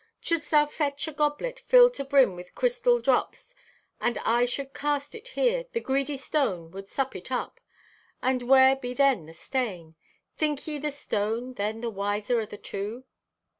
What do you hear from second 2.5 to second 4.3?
crystal drops, and